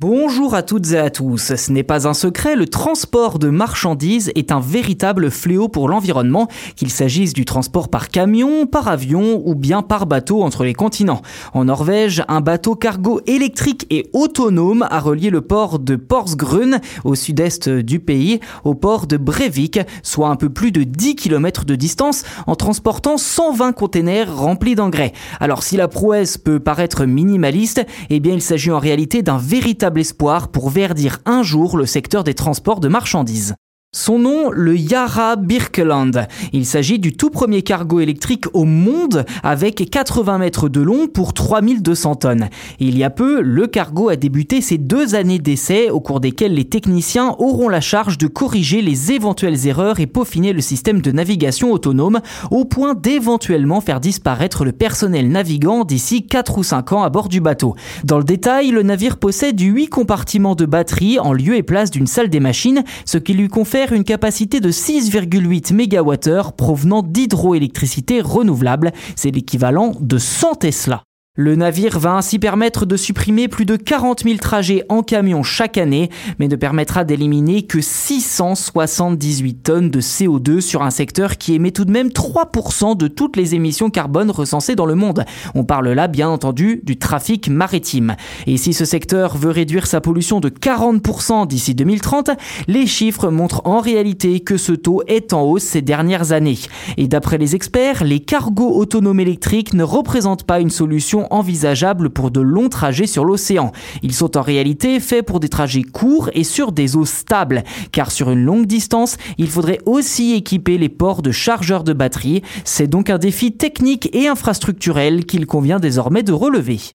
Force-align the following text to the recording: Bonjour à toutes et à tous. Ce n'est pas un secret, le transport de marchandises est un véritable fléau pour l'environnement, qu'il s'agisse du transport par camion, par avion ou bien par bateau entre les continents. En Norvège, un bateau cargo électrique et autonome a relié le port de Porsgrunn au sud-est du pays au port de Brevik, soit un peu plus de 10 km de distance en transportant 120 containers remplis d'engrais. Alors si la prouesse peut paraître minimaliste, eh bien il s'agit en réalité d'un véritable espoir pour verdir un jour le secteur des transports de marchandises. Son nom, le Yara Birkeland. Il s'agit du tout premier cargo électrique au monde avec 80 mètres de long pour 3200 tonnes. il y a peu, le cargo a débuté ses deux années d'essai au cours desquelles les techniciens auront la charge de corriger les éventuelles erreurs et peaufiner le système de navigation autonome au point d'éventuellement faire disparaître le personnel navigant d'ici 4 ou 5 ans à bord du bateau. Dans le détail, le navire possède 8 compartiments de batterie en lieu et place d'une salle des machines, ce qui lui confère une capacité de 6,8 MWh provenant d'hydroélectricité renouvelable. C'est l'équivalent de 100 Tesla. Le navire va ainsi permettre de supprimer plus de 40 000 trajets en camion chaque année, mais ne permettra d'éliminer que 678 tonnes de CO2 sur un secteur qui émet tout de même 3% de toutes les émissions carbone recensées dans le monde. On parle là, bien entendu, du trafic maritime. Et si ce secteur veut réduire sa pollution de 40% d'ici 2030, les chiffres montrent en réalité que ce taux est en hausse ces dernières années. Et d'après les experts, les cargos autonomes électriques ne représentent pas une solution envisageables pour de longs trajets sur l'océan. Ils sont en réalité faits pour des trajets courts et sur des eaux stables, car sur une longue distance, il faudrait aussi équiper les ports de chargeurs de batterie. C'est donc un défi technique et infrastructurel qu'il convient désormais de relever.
Bonjour 0.00 0.56
à 0.56 0.64
toutes 0.64 0.90
et 0.90 0.98
à 0.98 1.08
tous. 1.08 1.54
Ce 1.54 1.70
n'est 1.70 1.84
pas 1.84 2.08
un 2.08 2.14
secret, 2.14 2.56
le 2.56 2.66
transport 2.66 3.38
de 3.38 3.48
marchandises 3.48 4.32
est 4.34 4.50
un 4.50 4.58
véritable 4.58 5.30
fléau 5.30 5.68
pour 5.68 5.88
l'environnement, 5.88 6.48
qu'il 6.74 6.90
s'agisse 6.90 7.32
du 7.32 7.44
transport 7.44 7.88
par 7.88 8.08
camion, 8.08 8.66
par 8.66 8.88
avion 8.88 9.40
ou 9.46 9.54
bien 9.54 9.82
par 9.82 10.06
bateau 10.06 10.42
entre 10.42 10.64
les 10.64 10.74
continents. 10.74 11.22
En 11.52 11.66
Norvège, 11.66 12.24
un 12.26 12.40
bateau 12.40 12.74
cargo 12.74 13.20
électrique 13.28 13.86
et 13.88 14.10
autonome 14.12 14.84
a 14.90 14.98
relié 14.98 15.30
le 15.30 15.42
port 15.42 15.78
de 15.78 15.94
Porsgrunn 15.94 16.80
au 17.04 17.14
sud-est 17.14 17.68
du 17.68 18.00
pays 18.00 18.40
au 18.64 18.74
port 18.74 19.06
de 19.06 19.16
Brevik, 19.16 19.78
soit 20.02 20.28
un 20.28 20.36
peu 20.36 20.48
plus 20.48 20.72
de 20.72 20.82
10 20.82 21.14
km 21.14 21.64
de 21.64 21.76
distance 21.76 22.24
en 22.48 22.56
transportant 22.56 23.16
120 23.16 23.70
containers 23.72 24.36
remplis 24.36 24.74
d'engrais. 24.74 25.12
Alors 25.38 25.62
si 25.62 25.76
la 25.76 25.86
prouesse 25.86 26.36
peut 26.36 26.58
paraître 26.58 27.04
minimaliste, 27.04 27.86
eh 28.10 28.18
bien 28.18 28.34
il 28.34 28.42
s'agit 28.42 28.72
en 28.72 28.80
réalité 28.80 29.22
d'un 29.22 29.38
véritable 29.38 29.83
espoir 29.96 30.48
pour 30.48 30.70
verdir 30.70 31.20
un 31.26 31.42
jour 31.42 31.76
le 31.76 31.86
secteur 31.86 32.24
des 32.24 32.34
transports 32.34 32.80
de 32.80 32.88
marchandises. 32.88 33.54
Son 33.96 34.18
nom, 34.18 34.50
le 34.50 34.76
Yara 34.76 35.36
Birkeland. 35.36 36.10
Il 36.52 36.66
s'agit 36.66 36.98
du 36.98 37.12
tout 37.12 37.30
premier 37.30 37.62
cargo 37.62 38.00
électrique 38.00 38.46
au 38.52 38.64
monde 38.64 39.24
avec 39.44 39.88
80 39.88 40.38
mètres 40.38 40.68
de 40.68 40.80
long 40.80 41.06
pour 41.06 41.32
3200 41.32 42.16
tonnes. 42.16 42.48
il 42.80 42.98
y 42.98 43.04
a 43.04 43.10
peu, 43.10 43.40
le 43.40 43.68
cargo 43.68 44.08
a 44.08 44.16
débuté 44.16 44.60
ses 44.62 44.78
deux 44.78 45.14
années 45.14 45.38
d'essai 45.38 45.90
au 45.90 46.00
cours 46.00 46.18
desquelles 46.18 46.54
les 46.54 46.64
techniciens 46.64 47.36
auront 47.38 47.68
la 47.68 47.80
charge 47.80 48.18
de 48.18 48.26
corriger 48.26 48.82
les 48.82 49.12
éventuelles 49.12 49.68
erreurs 49.68 50.00
et 50.00 50.08
peaufiner 50.08 50.52
le 50.52 50.60
système 50.60 51.00
de 51.00 51.12
navigation 51.12 51.70
autonome 51.70 52.18
au 52.50 52.64
point 52.64 52.94
d'éventuellement 52.94 53.80
faire 53.80 54.00
disparaître 54.00 54.64
le 54.64 54.72
personnel 54.72 55.30
navigant 55.30 55.84
d'ici 55.84 56.26
4 56.26 56.58
ou 56.58 56.64
5 56.64 56.94
ans 56.94 57.04
à 57.04 57.10
bord 57.10 57.28
du 57.28 57.40
bateau. 57.40 57.76
Dans 58.02 58.18
le 58.18 58.24
détail, 58.24 58.72
le 58.72 58.82
navire 58.82 59.18
possède 59.18 59.60
8 59.60 59.86
compartiments 59.86 60.56
de 60.56 60.66
batterie 60.66 61.20
en 61.20 61.32
lieu 61.32 61.54
et 61.54 61.62
place 61.62 61.92
d'une 61.92 62.08
salle 62.08 62.28
des 62.28 62.40
machines, 62.40 62.82
ce 63.04 63.18
qui 63.18 63.34
lui 63.34 63.46
confère 63.46 63.83
une 63.92 64.04
capacité 64.04 64.60
de 64.60 64.70
6,8 64.70 65.72
MWh 65.72 66.52
provenant 66.52 67.02
d'hydroélectricité 67.02 68.20
renouvelable. 68.20 68.92
C'est 69.16 69.30
l'équivalent 69.30 69.92
de 70.00 70.18
100 70.18 70.54
Tesla. 70.56 71.02
Le 71.36 71.56
navire 71.56 71.98
va 71.98 72.12
ainsi 72.12 72.38
permettre 72.38 72.86
de 72.86 72.96
supprimer 72.96 73.48
plus 73.48 73.64
de 73.64 73.74
40 73.74 74.22
000 74.22 74.36
trajets 74.36 74.84
en 74.88 75.02
camion 75.02 75.42
chaque 75.42 75.78
année, 75.78 76.08
mais 76.38 76.46
ne 76.46 76.54
permettra 76.54 77.02
d'éliminer 77.02 77.64
que 77.64 77.80
678 77.80 79.54
tonnes 79.54 79.90
de 79.90 80.00
CO2 80.00 80.60
sur 80.60 80.82
un 80.82 80.90
secteur 80.90 81.36
qui 81.36 81.54
émet 81.54 81.72
tout 81.72 81.84
de 81.84 81.90
même 81.90 82.10
3% 82.10 82.96
de 82.96 83.08
toutes 83.08 83.36
les 83.36 83.56
émissions 83.56 83.90
carbone 83.90 84.30
recensées 84.30 84.76
dans 84.76 84.86
le 84.86 84.94
monde. 84.94 85.24
On 85.56 85.64
parle 85.64 85.88
là, 85.88 86.06
bien 86.06 86.28
entendu, 86.28 86.82
du 86.84 86.98
trafic 86.98 87.48
maritime. 87.48 88.14
Et 88.46 88.56
si 88.56 88.72
ce 88.72 88.84
secteur 88.84 89.36
veut 89.36 89.50
réduire 89.50 89.88
sa 89.88 90.00
pollution 90.00 90.38
de 90.38 90.50
40% 90.50 91.48
d'ici 91.48 91.74
2030, 91.74 92.30
les 92.68 92.86
chiffres 92.86 93.28
montrent 93.30 93.62
en 93.64 93.80
réalité 93.80 94.38
que 94.38 94.56
ce 94.56 94.70
taux 94.70 95.02
est 95.08 95.32
en 95.32 95.42
hausse 95.42 95.64
ces 95.64 95.82
dernières 95.82 96.30
années. 96.30 96.60
Et 96.96 97.08
d'après 97.08 97.38
les 97.38 97.56
experts, 97.56 98.04
les 98.04 98.20
cargos 98.20 98.76
autonomes 98.76 99.18
électriques 99.18 99.74
ne 99.74 99.82
représentent 99.82 100.44
pas 100.44 100.60
une 100.60 100.70
solution 100.70 101.23
envisageables 101.30 102.10
pour 102.10 102.30
de 102.30 102.40
longs 102.40 102.68
trajets 102.68 103.06
sur 103.06 103.24
l'océan. 103.24 103.72
Ils 104.02 104.14
sont 104.14 104.36
en 104.36 104.42
réalité 104.42 105.00
faits 105.00 105.26
pour 105.26 105.40
des 105.40 105.48
trajets 105.48 105.82
courts 105.82 106.30
et 106.32 106.44
sur 106.44 106.72
des 106.72 106.96
eaux 106.96 107.04
stables, 107.04 107.64
car 107.92 108.10
sur 108.10 108.30
une 108.30 108.44
longue 108.44 108.66
distance, 108.66 109.16
il 109.38 109.48
faudrait 109.48 109.80
aussi 109.86 110.34
équiper 110.34 110.78
les 110.78 110.88
ports 110.88 111.22
de 111.22 111.32
chargeurs 111.32 111.84
de 111.84 111.92
batterie. 111.92 112.42
C'est 112.64 112.86
donc 112.86 113.10
un 113.10 113.18
défi 113.18 113.52
technique 113.52 114.08
et 114.12 114.28
infrastructurel 114.28 115.24
qu'il 115.24 115.46
convient 115.46 115.80
désormais 115.80 116.22
de 116.22 116.32
relever. 116.32 116.80